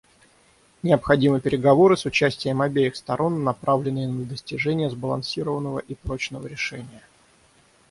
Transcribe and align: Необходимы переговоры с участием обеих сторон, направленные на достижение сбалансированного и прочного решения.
Необходимы 0.81 1.39
переговоры 1.41 1.95
с 1.95 2.05
участием 2.05 2.63
обеих 2.63 2.95
сторон, 2.95 3.43
направленные 3.43 4.07
на 4.07 4.25
достижение 4.25 4.89
сбалансированного 4.89 5.77
и 5.77 5.93
прочного 5.93 6.47
решения. 6.47 7.03